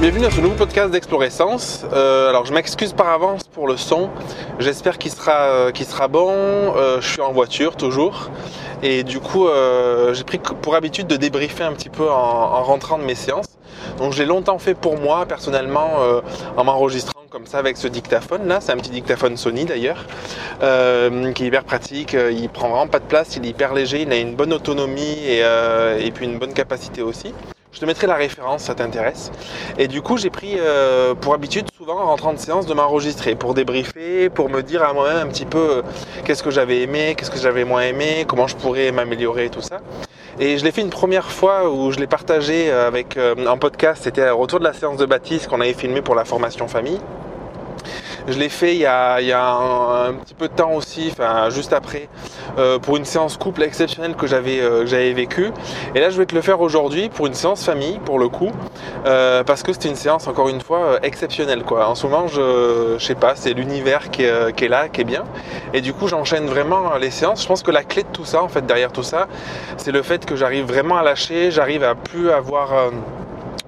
[0.00, 1.84] Bienvenue dans ce nouveau podcast d'Explorescence.
[1.92, 4.10] Euh, alors je m'excuse par avance pour le son.
[4.60, 6.30] J'espère qu'il sera, euh, qu'il sera bon.
[6.30, 8.30] Euh, je suis en voiture toujours.
[8.84, 12.62] Et du coup, euh, j'ai pris pour habitude de débriefer un petit peu en, en
[12.62, 13.48] rentrant de mes séances.
[13.98, 16.20] Donc j'ai longtemps fait pour moi personnellement euh,
[16.56, 18.60] en m'enregistrant comme ça avec ce dictaphone là.
[18.60, 20.04] C'est un petit dictaphone Sony d'ailleurs
[20.62, 22.12] euh, qui est hyper pratique.
[22.30, 23.34] Il prend vraiment pas de place.
[23.34, 24.02] Il est hyper léger.
[24.02, 27.34] Il a une bonne autonomie et, euh, et puis une bonne capacité aussi.
[27.70, 29.30] Je te mettrai la référence, ça t'intéresse.
[29.76, 33.34] Et du coup, j'ai pris euh, pour habitude, souvent en rentrant de séance, de m'enregistrer
[33.34, 35.82] pour débriefer, pour me dire à moi-même un petit peu euh,
[36.24, 39.80] qu'est-ce que j'avais aimé, qu'est-ce que j'avais moins aimé, comment je pourrais m'améliorer, tout ça.
[40.40, 44.02] Et je l'ai fait une première fois où je l'ai partagé avec euh, en podcast.
[44.04, 47.00] C'était au retour de la séance de Baptiste qu'on avait filmé pour la formation famille.
[48.28, 51.08] Je l'ai fait il y a, il y a un, petit peu de temps aussi,
[51.10, 52.08] enfin juste après,
[52.58, 55.50] euh, pour une séance couple exceptionnelle que j'avais euh, vécue.
[55.94, 58.50] Et là, je vais te le faire aujourd'hui pour une séance famille, pour le coup,
[59.06, 61.62] euh, parce que c'était une séance encore une fois euh, exceptionnelle.
[61.62, 61.88] Quoi.
[61.88, 65.00] En ce moment, je, je sais pas, c'est l'univers qui, est, qui est là, qui
[65.00, 65.24] est bien.
[65.72, 67.42] Et du coup, j'enchaîne vraiment les séances.
[67.42, 69.28] Je pense que la clé de tout ça, en fait, derrière tout ça,
[69.76, 72.90] c'est le fait que j'arrive vraiment à lâcher, j'arrive à plus avoir, euh,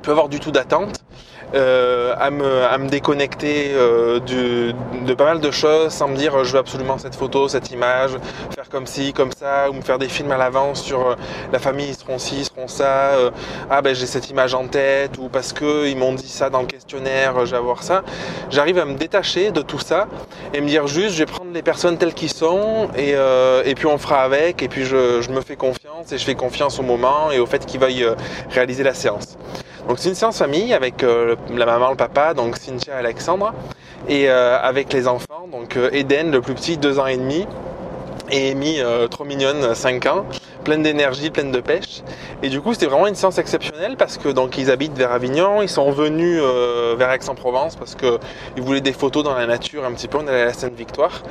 [0.02, 1.00] plus avoir du tout d'attente
[1.54, 4.72] euh, à, me, à me déconnecter euh, du,
[5.04, 8.12] de pas mal de choses sans me dire je veux absolument cette photo, cette image,
[8.54, 11.14] faire comme ci, comme ça, ou me faire des films à l'avance sur euh,
[11.52, 13.30] la famille, ils seront ci, ils seront ça, euh,
[13.70, 16.60] ah ben j'ai cette image en tête, ou parce que ils m'ont dit ça dans
[16.60, 18.02] le questionnaire, je vais avoir ça.
[18.50, 20.06] J'arrive à me détacher de tout ça
[20.54, 23.74] et me dire juste je vais prendre les personnes telles qu'ils sont et, euh, et
[23.74, 26.78] puis on fera avec et puis je, je me fais confiance et je fais confiance
[26.78, 28.06] au moment et au fait qu'ils veuillent
[28.50, 29.36] réaliser la séance.
[29.90, 33.52] Donc c'est une séance famille avec euh, la maman, le papa, donc Cynthia et Alexandre,
[34.08, 37.44] et euh, avec les enfants, donc euh, Eden, le plus petit, 2 ans et demi,
[38.30, 38.78] et Amy,
[39.10, 40.24] trop mignonne, 5 ans,
[40.62, 42.02] pleine d'énergie, pleine de pêche.
[42.44, 45.62] Et du coup, c'était vraiment une séance exceptionnelle parce que donc ils habitent vers Avignon,
[45.62, 48.18] ils sont venus euh, vers Aix-en-Provence parce que
[48.56, 50.18] ils voulaient des photos dans la nature un petit peu.
[50.18, 51.22] On allait à la Sainte-Victoire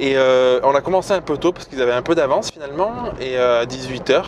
[0.00, 2.92] et euh, on a commencé un peu tôt parce qu'ils avaient un peu d'avance finalement.
[3.20, 4.24] Et à 18 h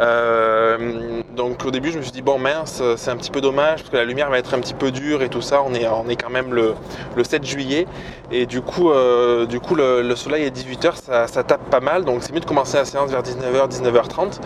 [0.00, 3.80] euh, donc au début je me suis dit bon mince c'est un petit peu dommage
[3.80, 5.62] parce que la lumière va être un petit peu dure et tout ça.
[5.62, 6.74] On est, on est quand même le,
[7.16, 7.86] le 7 juillet.
[8.32, 11.80] Et du coup, euh, du coup le, le, soleil à 18h ça, ça, tape pas
[11.80, 12.04] mal.
[12.04, 14.40] Donc c'est mieux de commencer la séance vers 19h 19h30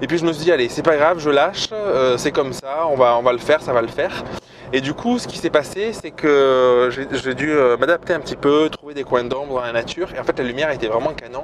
[0.00, 2.52] et puis je me suis dit allez c'est pas grave je lâche euh, c'est comme
[2.52, 4.24] ça on va, on va le faire ça va le faire.
[4.74, 8.36] Et du coup, ce qui s'est passé, c'est que j'ai dû euh, m'adapter un petit
[8.36, 10.08] peu, trouver des coins d'ombre dans la nature.
[10.14, 11.42] Et en fait, la lumière était vraiment canon.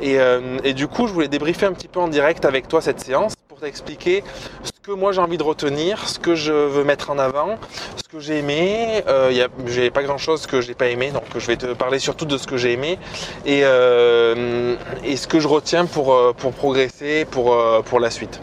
[0.00, 3.00] Et, euh, du coup, je voulais débriefer un petit peu en direct avec toi cette
[3.00, 4.24] séance pour t'expliquer
[4.62, 7.58] ce que moi j'ai envie de retenir, ce que je veux mettre en avant,
[7.96, 9.02] ce que j'ai aimé.
[9.08, 12.26] Euh, j'ai pas grand chose que j'ai pas aimé, donc je vais te parler surtout
[12.26, 12.98] de ce que j'ai aimé
[13.46, 14.74] et, euh,
[15.04, 18.40] et ce que je retiens pour, pour progresser pour, pour la suite.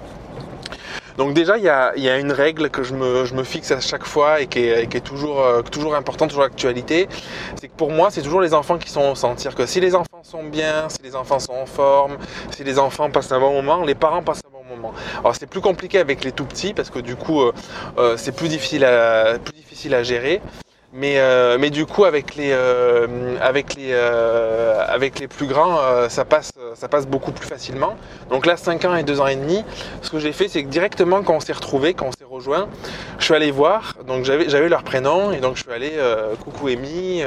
[1.21, 4.47] Donc déjà, il y a, une règle que je me, fixe à chaque fois et
[4.47, 7.07] qui est, euh, toujours importante, toujours d'actualité.
[7.59, 9.53] C'est que pour moi, c'est toujours les enfants qui sont au centre.
[9.53, 12.17] Que si les enfants sont bien, si les enfants sont en forme,
[12.49, 14.95] si les enfants passent un bon moment, les parents passent un bon moment.
[15.19, 17.53] Alors c'est plus compliqué avec les tout petits parce que du coup, euh,
[17.99, 19.37] euh, c'est plus difficile à
[20.01, 20.41] gérer.
[20.93, 25.77] Mais, euh, mais du coup, avec les, euh, avec les, euh, avec les plus grands,
[25.79, 27.95] euh, ça, passe, ça passe beaucoup plus facilement.
[28.29, 29.63] Donc là, 5 ans et 2 ans et demi,
[30.01, 32.67] ce que j'ai fait, c'est que directement, quand on s'est retrouvés, quand on s'est rejoints,
[33.19, 33.95] je suis allé voir.
[34.05, 37.23] Donc j'avais leur prénom et donc je suis allé, euh, coucou Amy.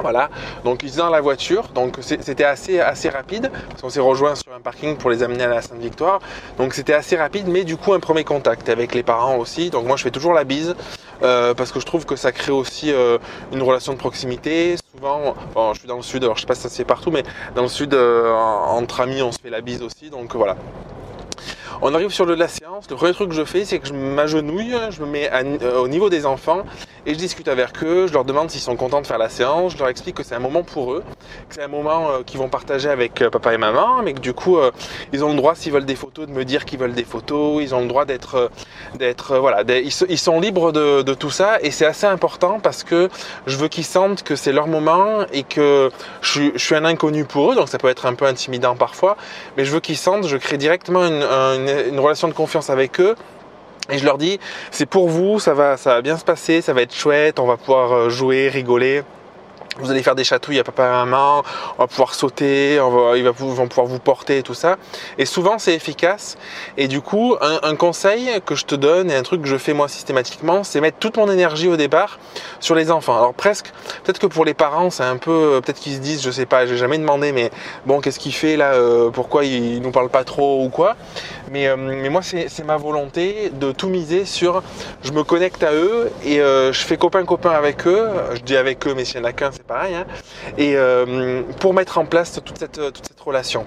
[0.00, 0.28] Voilà,
[0.64, 4.34] donc ils étaient dans la voiture, donc c'était assez, assez rapide, parce qu'on s'est rejoint
[4.34, 6.20] sur un parking pour les amener à la Sainte-Victoire,
[6.58, 9.86] donc c'était assez rapide, mais du coup un premier contact avec les parents aussi, donc
[9.86, 10.76] moi je fais toujours la bise,
[11.22, 13.18] euh, parce que je trouve que ça crée aussi euh,
[13.52, 15.34] une relation de proximité, souvent,
[15.72, 17.24] je suis dans le sud, alors je sais pas si ça se partout, mais
[17.54, 20.56] dans le sud, euh, entre amis, on se fait la bise aussi, donc voilà.
[21.82, 22.88] On arrive sur le la séance.
[22.88, 25.88] Le premier truc que je fais, c'est que je m'agenouille, je me mets euh, au
[25.88, 26.62] niveau des enfants
[27.04, 28.06] et je discute avec eux.
[28.06, 29.72] Je leur demande s'ils sont contents de faire la séance.
[29.72, 31.04] Je leur explique que c'est un moment pour eux,
[31.48, 34.20] que c'est un moment euh, qu'ils vont partager avec euh, papa et maman, mais que
[34.20, 34.70] du coup, euh,
[35.12, 37.62] ils ont le droit, s'ils veulent des photos, de me dire qu'ils veulent des photos.
[37.62, 38.50] Ils ont le droit d'être,
[38.98, 43.08] d'être, voilà, ils, sont libres de, tout ça et c'est assez important parce que
[43.46, 45.90] je veux qu'ils sentent que c'est leur moment et que
[46.20, 49.16] je, suis un inconnu pour eux, donc ça peut être un peu intimidant parfois,
[49.56, 51.24] mais je veux qu'ils sentent, je crée directement une,
[51.90, 53.14] une relation de confiance avec eux.
[53.88, 54.40] Et je leur dis,
[54.72, 57.46] c'est pour vous, ça va, ça va bien se passer, ça va être chouette, on
[57.46, 59.04] va pouvoir jouer, rigoler.
[59.78, 61.42] Vous allez faire des chatouilles à papa et maman,
[61.76, 64.76] on va pouvoir sauter, on va, ils vont pouvoir vous porter et tout ça.
[65.18, 66.38] Et souvent c'est efficace.
[66.78, 69.58] Et du coup, un, un, conseil que je te donne et un truc que je
[69.58, 72.18] fais moi systématiquement, c'est mettre toute mon énergie au départ
[72.58, 73.16] sur les enfants.
[73.16, 76.30] Alors presque, peut-être que pour les parents c'est un peu, peut-être qu'ils se disent, je
[76.30, 77.50] sais pas, j'ai jamais demandé, mais
[77.84, 80.96] bon, qu'est-ce qu'il fait là, euh, pourquoi il nous parle pas trop ou quoi.
[81.50, 84.62] Mais, mais moi, c'est ma volonté de tout miser sur
[85.04, 88.08] je me connecte à eux et je fais copain-copain avec eux.
[88.34, 89.94] Je dis avec eux, mais s'il n'y en a qu'un, c'est pareil.
[89.94, 90.06] Hein.
[90.58, 90.76] et
[91.60, 93.64] pour mettre en place toute toute cette relation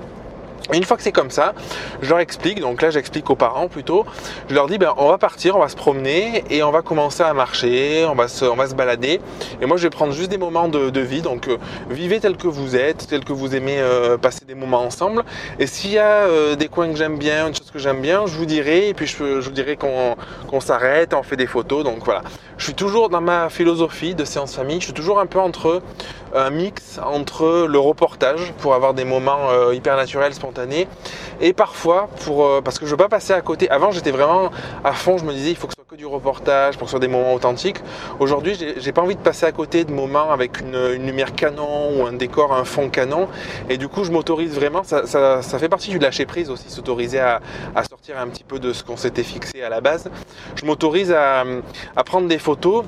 [0.73, 1.53] une fois que c'est comme ça,
[2.01, 4.05] je leur explique, donc là j'explique aux parents plutôt,
[4.49, 7.23] je leur dis ben on va partir, on va se promener et on va commencer
[7.23, 9.19] à marcher, on va se, on va se balader.
[9.61, 11.57] Et moi je vais prendre juste des moments de, vie, donc euh,
[11.89, 15.23] vivez tel que vous êtes, tel que vous aimez euh, passer des moments ensemble.
[15.59, 18.25] Et s'il y a euh, des coins que j'aime bien, une chose que j'aime bien,
[18.27, 21.83] je vous dirai, et puis je, vous dirai qu'on s'arrête, on fait des photos.
[21.83, 22.21] Donc voilà.
[22.57, 25.81] Je suis toujours dans ma philosophie de séance famille, je suis toujours un peu entre
[26.35, 30.58] un mix entre le reportage pour avoir des moments hyper naturels, spontanés
[31.41, 33.69] et parfois, euh, parce que je veux pas passer à côté.
[33.69, 34.51] Avant, j'étais vraiment
[34.83, 35.17] à fond.
[35.17, 36.99] Je me disais, il faut que ce soit que du reportage, pour que ce soit
[36.99, 37.77] des moments authentiques.
[38.19, 42.05] Aujourd'hui, j'ai pas envie de passer à côté de moments avec une, lumière canon ou
[42.05, 43.27] un décor, un fond canon.
[43.69, 44.83] Et du coup, je m'autorise vraiment.
[44.83, 47.41] Ça, fait partie du lâcher prise aussi, s'autoriser à,
[47.89, 50.09] sortir un petit peu de ce qu'on s'était fixé à la base.
[50.55, 51.43] Je m'autorise à
[52.05, 52.85] prendre des photos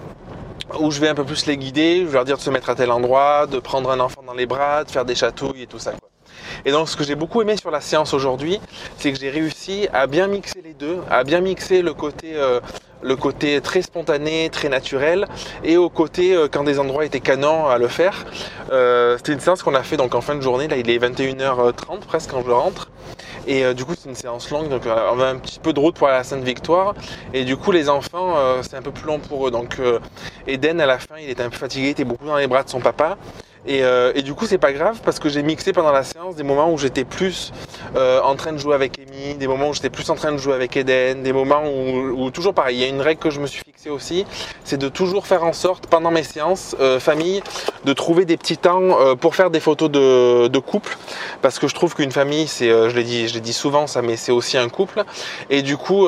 [0.80, 2.70] où je vais un peu plus les guider, je vais leur dire de se mettre
[2.70, 5.68] à tel endroit, de prendre un enfant dans les bras, de faire des chatouilles et
[5.68, 5.94] tout ça.
[6.66, 8.60] Et donc ce que j'ai beaucoup aimé sur la séance aujourd'hui,
[8.98, 12.60] c'est que j'ai réussi à bien mixer les deux, à bien mixer le côté euh,
[13.04, 15.26] le côté très spontané, très naturel,
[15.64, 18.26] et au côté euh, quand des endroits étaient canons à le faire.
[18.72, 21.00] Euh, c'était une séance qu'on a fait donc en fin de journée, là il est
[21.00, 22.92] 21h30 presque quand je rentre.
[23.48, 25.96] Et du coup c'est une séance longue, donc on a un petit peu de route
[25.96, 26.94] pour aller à la Sainte-Victoire.
[27.34, 29.52] Et du coup les enfants c'est un peu plus long pour eux.
[29.52, 29.80] Donc
[30.46, 32.62] Eden à la fin il était un peu fatigué, il était beaucoup dans les bras
[32.62, 33.18] de son papa.
[33.70, 36.44] Euh, et, du coup, c'est pas grave parce que j'ai mixé pendant la séance des
[36.44, 37.52] moments où j'étais plus
[37.96, 40.54] euh, en train de jouer avec Des moments où j'étais plus en train de jouer
[40.54, 42.78] avec Eden, des moments où, toujours pareil.
[42.78, 44.26] Il y a une règle que je me suis fixée aussi,
[44.64, 47.42] c'est de toujours faire en sorte pendant mes séances euh, famille
[47.84, 50.98] de trouver des petits temps pour faire des photos de, de couple
[51.42, 54.04] parce que je trouve qu'une famille, c'est, je l'ai dit, je l'ai dit souvent ça,
[54.04, 55.04] mais c'est aussi un couple.
[55.50, 56.06] Et du coup,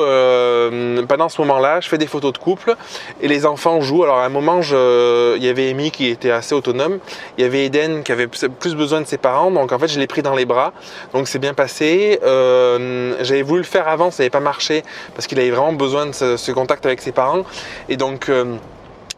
[1.08, 2.76] pendant ce moment-là, je fais des photos de couple
[3.20, 4.04] et les enfants jouent.
[4.04, 7.00] Alors à un moment, je, il y avait Amy qui était assez autonome
[7.36, 9.98] il y avait Eden qui avait plus besoin de ses parents, donc en fait je
[9.98, 10.72] l'ai pris dans les bras,
[11.12, 12.20] donc c'est bien passé.
[12.22, 14.82] Euh, j'avais voulu le faire avant, ça n'avait pas marché
[15.14, 17.44] parce qu'il avait vraiment besoin de ce, contact avec ses parents,
[17.88, 18.56] et donc euh,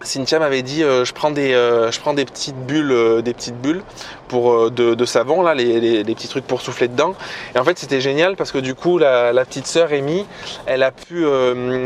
[0.02, 3.22] Cynthia m'avait dit euh, je prends des euh, je prends des petites bulles euh,
[4.28, 7.14] pour de, savon là les, petits trucs pour souffler dedans.
[7.54, 10.26] Et en fait c'était génial parce que du coup la, petite sœur Amy
[10.66, 11.24] elle a pu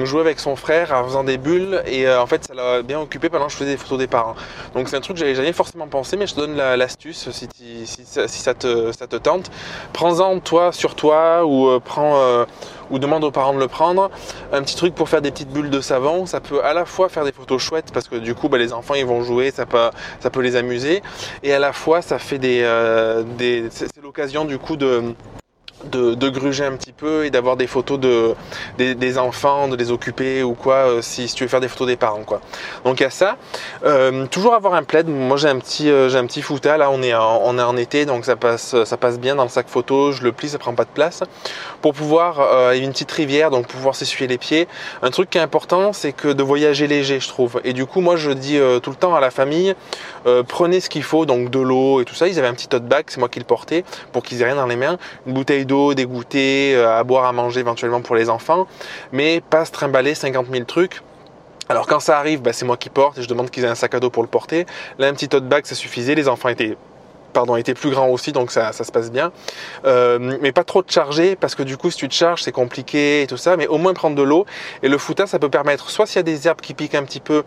[0.05, 3.29] jouer avec son frère en faisant des bulles et en fait ça l'a bien occupé
[3.29, 4.35] pendant que je faisais des photos des parents.
[4.75, 7.49] Donc c'est un truc que j'avais jamais forcément pensé mais je te donne l'astuce si,
[7.85, 9.51] si, ça, te, ça te tente.
[9.93, 12.47] Prends-en toi sur toi ou prends
[12.91, 14.11] ou demande aux parents de le prendre.
[14.53, 17.09] Un petit truc pour faire des petites bulles de savon, ça peut à la fois
[17.09, 19.67] faire des photos chouettes parce que du coup bah, les enfants ils vont jouer, ça
[19.67, 21.03] peut, les amuser,
[21.43, 25.15] et à la fois ça fait des, euh, des c'est l'occasion du coup de
[25.85, 28.35] de, gruger un petit peu et d'avoir des photos de,
[28.79, 31.97] des, enfants, de les occuper ou quoi, euh, si, tu veux faire des photos des
[31.97, 32.23] parents.
[32.23, 32.41] quoi.
[32.85, 33.37] Donc il y a ça.
[33.85, 35.09] Euh, toujours avoir un plaid.
[35.09, 36.77] Moi j'ai un petit euh, petit fouta.
[36.77, 39.45] Là on est en, on est en été donc ça passe ça passe bien dans
[39.45, 40.13] le sac photo.
[40.13, 41.23] Je le plie, ça prend pas de place.
[41.83, 44.69] Pour pouvoir, a une petite rivière donc pouvoir s'essuyer les pieds.
[45.03, 47.61] Un truc qui est important c'est que de voyager léger je trouve.
[47.65, 49.75] Et du coup moi je dis tout le temps à la famille
[50.47, 52.29] prenez ce qu'il faut donc de l'eau et tout ça.
[52.29, 54.57] Ils avaient un petit tote bag, c'est moi qui le portais pour qu'ils aient rien
[54.57, 54.99] dans les mains.
[55.27, 58.67] Une bouteille d'eau, euh, à boire, à manger éventuellement pour les enfants,
[59.13, 61.03] mais pas se trimballer 50 000 trucs.
[61.69, 63.77] Alors quand ça arrive, bah, c'est moi qui porte et je demande qu'ils aient un
[63.77, 64.67] sac à dos pour le porter.
[64.99, 66.17] Là, un petit tote bag, ça suffisait.
[66.17, 66.77] Les enfants étaient
[67.33, 69.33] pardon, était plus grand aussi, donc ça, se passe bien.
[69.85, 72.53] Euh, mais pas trop de charger, parce que du coup, si tu te charges, c'est
[72.53, 74.47] compliqué et tout ça, mais au moins prendre de l'eau.
[74.83, 77.05] Et le fouta, ça peut permettre, soit s'il y a des herbes qui piquent un
[77.05, 77.45] petit peu,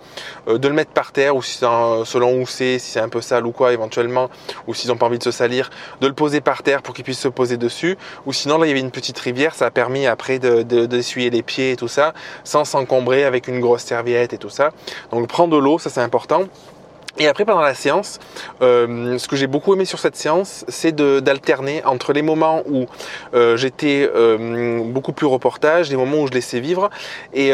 [0.48, 3.22] euh, de le mettre par terre, ou si selon où c'est, si c'est un peu
[3.22, 4.30] sale ou quoi, éventuellement,
[4.68, 5.70] ou s'ils n'ont pas envie de se salir,
[6.02, 7.98] de le poser par terre pour qu'ils puissent se poser dessus.
[8.26, 11.36] Ou sinon, là, il y avait une petite rivière, ça a permis après d'essuyer de,
[11.36, 12.14] les pieds et tout ça,
[12.44, 14.72] sans s'encombrer avec une grosse serviette et tout ça.
[15.12, 16.44] Donc, prendre de l'eau, ça c'est important.
[17.20, 18.20] Et après, pendant la séance,
[18.64, 22.88] euh, ce que j'ai beaucoup aimé sur cette séance, c'est d'alterner entre les moments où
[23.36, 26.90] euh, j'étais euh, beaucoup plus reportage, les moments où je laissais vivre,
[27.34, 27.52] et,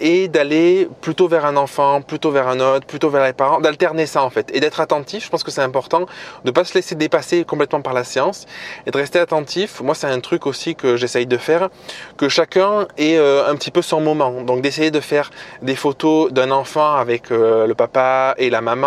[0.00, 4.06] et d'aller plutôt vers un enfant, plutôt vers un autre, plutôt vers les parents, d'alterner
[4.06, 5.24] ça en fait, et d'être attentif.
[5.24, 6.06] Je pense que c'est important
[6.44, 8.46] de pas se laisser dépasser complètement par la séance
[8.86, 9.80] et de rester attentif.
[9.80, 11.68] Moi, c'est un truc aussi que j'essaye de faire,
[12.16, 14.42] que chacun ait un petit peu son moment.
[14.42, 15.30] Donc d'essayer de faire
[15.62, 18.77] des photos d'un enfant avec le papa et la maman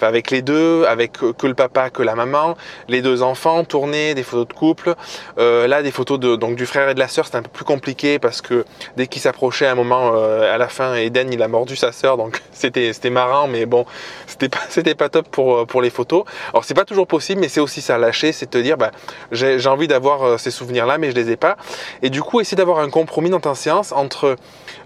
[0.00, 2.56] avec les deux, avec que le papa, que la maman,
[2.88, 4.94] les deux enfants tournés, des photos de couple.
[5.38, 7.50] Euh, là, des photos de, donc du frère et de la sœur, c'était un peu
[7.50, 8.64] plus compliqué parce que
[8.96, 11.92] dès qu'ils s'approchaient à un moment, euh, à la fin, Eden il a mordu sa
[11.92, 13.86] sœur, donc c'était c'était marrant, mais bon,
[14.26, 14.60] c'était pas
[14.98, 16.24] pas top pour pour les photos.
[16.52, 18.90] Alors c'est pas toujours possible, mais c'est aussi ça lâcher, c'est te dire, bah,
[19.32, 21.56] j'ai envie d'avoir ces souvenirs là, mais je les ai pas.
[22.02, 24.36] Et du coup, essayer d'avoir un compromis dans ta séance entre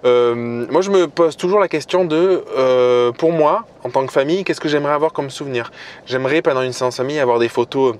[0.02, 4.60] moi je me pose toujours la question de pour moi en tant que famille qu'est-ce
[4.60, 5.70] que j'aimerais avoir comme souvenir?
[6.06, 7.96] J'aimerais pendant une séance famille avoir des photos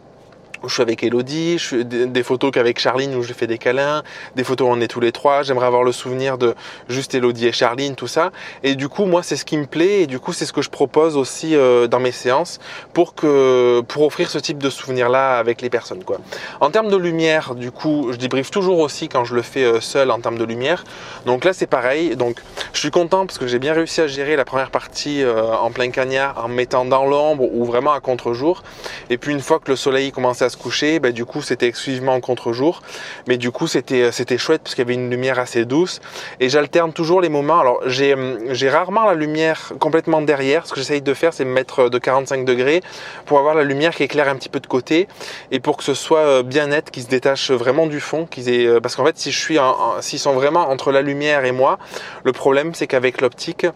[0.63, 4.03] où je suis avec Elodie, des photos qu'avec Charline où je fais des câlins,
[4.37, 5.43] des photos où on est tous les trois.
[5.43, 6.55] J'aimerais avoir le souvenir de
[6.89, 8.31] juste Elodie et Charline, tout ça.
[8.63, 10.63] Et du coup, moi, c'est ce qui me plaît et du coup, c'est ce que
[10.63, 12.59] je propose aussi euh, dans mes séances
[12.93, 16.05] pour que pour offrir ce type de souvenir-là avec les personnes.
[16.05, 16.19] Quoi.
[16.61, 19.81] En termes de lumière, du coup, je débriefe toujours aussi quand je le fais euh,
[19.81, 20.85] seul en termes de lumière.
[21.27, 22.17] Donc là, c'est pareil.
[22.17, 22.41] Donc,
[22.73, 25.71] je suis content parce que j'ai bien réussi à gérer la première partie euh, en
[25.71, 28.63] plein cagnard en mettant dans l'ombre ou vraiment à contre-jour.
[29.09, 31.67] Et puis une fois que le soleil commençait à se coucher, bah, du coup c'était
[31.67, 32.83] exclusivement en contre-jour.
[33.27, 36.01] Mais du coup c'était euh, c'était chouette parce qu'il y avait une lumière assez douce.
[36.41, 37.61] Et j'alterne toujours les moments.
[37.61, 40.67] Alors j'ai hum, j'ai rarement la lumière complètement derrière.
[40.67, 42.83] Ce que j'essaye de faire, c'est me mettre euh, de 45 degrés
[43.27, 45.09] pour avoir la lumière qui éclaire un petit peu de côté
[45.51, 48.49] et pour que ce soit euh, bien net, qui se détache vraiment du fond, qu'ils
[48.49, 49.59] aient parce qu'en fait si je suis
[50.01, 51.79] s'ils sont vraiment entre la lumière et moi,
[52.25, 53.67] le problème c'est qu'avec l'optique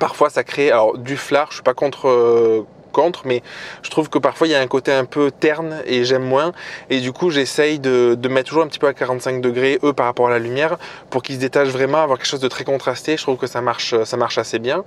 [0.00, 1.46] Parfois, ça crée alors du flar.
[1.50, 3.42] Je suis pas contre contre, mais
[3.82, 6.52] je trouve que parfois il y a un côté un peu terne et j'aime moins.
[6.88, 10.06] Et du coup, j'essaye de, mettre toujours un petit peu à 45 degrés, eux, par
[10.06, 10.78] rapport à la lumière,
[11.10, 13.18] pour qu'ils se détachent vraiment, avoir quelque chose de très contrasté.
[13.18, 14.84] Je trouve que ça marche, ça marche assez bien.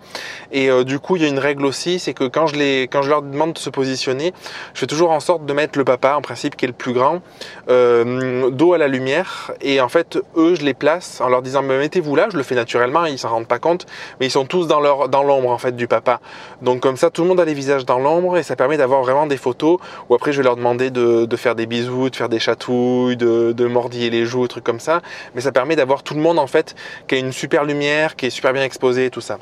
[0.51, 2.87] Et euh, du coup, il y a une règle aussi, c'est que quand je, les,
[2.91, 4.33] quand je leur demande de se positionner,
[4.73, 6.93] je fais toujours en sorte de mettre le papa, en principe, qui est le plus
[6.93, 7.21] grand,
[7.69, 9.51] euh, dos à la lumière.
[9.61, 12.55] Et en fait, eux, je les place en leur disant, mettez-vous là, je le fais
[12.55, 13.85] naturellement, ils s'en rendent pas compte,
[14.19, 16.19] mais ils sont tous dans dans l'ombre en fait du papa.
[16.61, 19.01] Donc comme ça, tout le monde a les visages dans l'ombre et ça permet d'avoir
[19.01, 22.29] vraiment des photos où après je vais leur demander de, faire des bisous, de faire
[22.29, 25.01] des chatouilles, de, de mordiller les joues, trucs comme ça.
[25.35, 26.75] Mais ça permet d'avoir tout le monde en fait
[27.07, 29.37] qui a une super lumière, qui est super bien exposé, tout ça.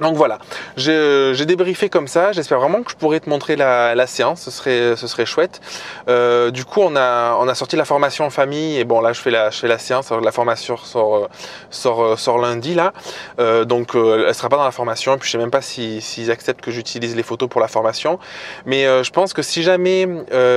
[0.00, 0.38] Donc voilà,
[0.76, 2.32] j'ai débriefé comme ça.
[2.32, 4.40] J'espère vraiment que je pourrais te montrer la, séance.
[4.40, 5.60] Ce serait, ce serait chouette.
[6.08, 9.12] Euh, du coup, on a, on a sorti la formation en famille et bon là,
[9.12, 10.10] je fais la, je fais la séance.
[10.10, 11.28] la formation sort,
[11.70, 12.94] sort, sort lundi là.
[13.38, 15.14] Euh, donc, euh, elle sera pas dans la formation.
[15.14, 17.68] Et puis, je sais même pas s'ils si, acceptent que j'utilise les photos pour la
[17.68, 18.18] formation.
[18.64, 20.08] Mais je pense que si jamais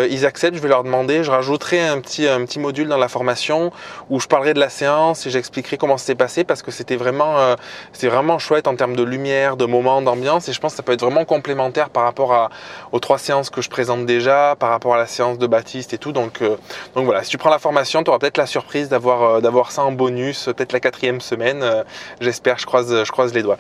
[0.10, 1.24] ils acceptent, je vais leur demander.
[1.24, 3.72] Je rajouterai un petit, un petit module dans la formation
[4.10, 6.96] où je parlerai de la séance et j'expliquerai comment ça s'est passé parce que c'était
[6.96, 7.56] vraiment,
[7.92, 10.48] c'était vraiment chouette en termes de lumière de moments, d'ambiance.
[10.50, 12.50] Et je pense que ça peut être vraiment complémentaire par rapport à,
[12.92, 15.98] aux trois séances que je présente déjà, par rapport à la séance de Baptiste et
[15.98, 16.12] tout.
[16.12, 16.56] Donc, euh,
[16.96, 19.72] donc voilà, si tu prends la formation, tu auras peut-être la surprise d'avoir euh, d'avoir
[19.72, 21.62] ça en bonus, peut-être la quatrième semaine.
[21.64, 21.84] Euh,
[22.22, 23.58] j'espère, je croise, je croise les doigts.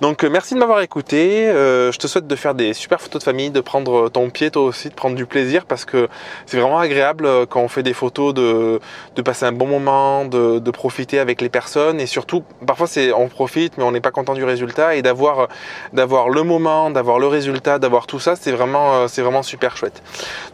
[0.00, 1.46] Donc merci de m'avoir écouté.
[1.52, 4.62] je te souhaite de faire des super photos de famille, de prendre ton pied toi
[4.62, 6.08] aussi, de prendre du plaisir parce que
[6.46, 8.80] c'est vraiment agréable quand on fait des photos de,
[9.16, 13.12] de passer un bon moment, de, de profiter avec les personnes et surtout parfois c'est
[13.12, 15.48] on profite mais on n'est pas content du résultat et d'avoir
[15.92, 19.76] d'avoir le moment, d'avoir le résultat, d'avoir tout ça, c'est vraiment euh, c'est vraiment super
[19.76, 20.02] chouette.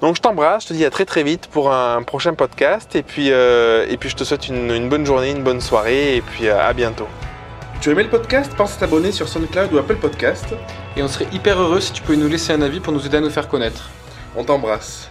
[0.00, 3.02] Donc je t'embrasse, je te dis à très très vite pour un prochain podcast et
[3.02, 6.48] puis euh, et puis je te souhaite une, bonne journée, une bonne soirée et puis
[6.48, 7.08] euh, à bientôt.
[7.80, 8.50] Tu as aimé le podcast?
[8.56, 10.46] Pense à t'abonner sur SoundCloud ou Apple Podcast.
[10.96, 13.18] Et on serait hyper heureux si tu pouvais nous laisser un avis pour nous aider
[13.18, 13.90] à nous faire connaître.
[14.34, 15.10] On t'embrasse.